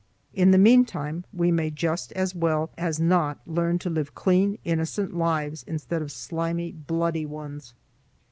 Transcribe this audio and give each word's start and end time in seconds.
In 0.33 0.49
the 0.49 0.57
mean 0.57 0.83
time 0.83 1.25
we 1.31 1.51
may 1.51 1.69
just 1.69 2.11
as 2.13 2.33
well 2.33 2.71
as 2.75 2.99
not 2.99 3.39
learn 3.45 3.77
to 3.77 3.89
live 3.91 4.15
clean, 4.15 4.57
innocent 4.63 5.13
lives 5.15 5.61
instead 5.67 6.01
of 6.01 6.11
slimy, 6.11 6.71
bloody 6.71 7.27
ones. 7.27 7.75